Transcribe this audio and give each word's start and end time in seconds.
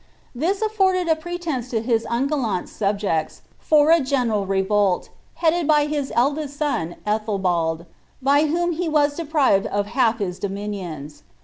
This 0.33 0.63
afforded 0.63 1.07
a 1.07 1.15
pretence 1.15 1.69
to 1.69 1.79
his 1.79 2.07
ungallant 2.09 2.67
subjects, 2.69 3.43
for 3.59 3.91
a 3.91 3.99
general 4.01 4.47
re 4.47 4.63
volt, 4.63 5.09
headed 5.35 5.67
by 5.67 5.85
his 5.85 6.11
eldest 6.15 6.57
son 6.57 6.95
Ethel 7.05 7.37
bald, 7.37 7.85
by 8.19 8.47
whom 8.47 8.71
he 8.71 8.89
was 8.89 9.15
deprived 9.15 9.67
of 9.67 9.85
half 9.93 10.17
his 10.17 10.39
dominions. 10.39 11.21